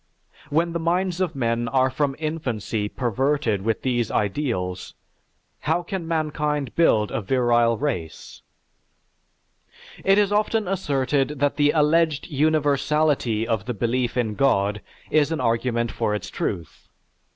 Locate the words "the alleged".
11.57-12.25